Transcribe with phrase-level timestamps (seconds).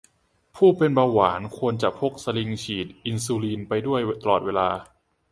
[0.55, 4.69] ผู้เป็นเบาหวาน ควรจะพกสลิงก์ฉีดอินซูลิน ไปด้วยตลอดเวลา